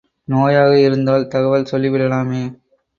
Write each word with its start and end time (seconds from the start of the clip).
நோயாக 0.27 0.71
இருந்தால் 0.79 1.27
தகவல் 1.27 1.65
சொல்லி 1.65 1.89
விடலாமே! 1.89 2.43